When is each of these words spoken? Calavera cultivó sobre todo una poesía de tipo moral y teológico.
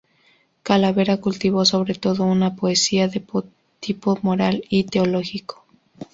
Calavera 0.63 1.17
cultivó 1.21 1.63
sobre 1.63 1.93
todo 1.93 2.23
una 2.23 2.55
poesía 2.55 3.07
de 3.07 3.23
tipo 3.79 4.17
moral 4.23 4.63
y 4.67 4.85
teológico. 4.85 5.63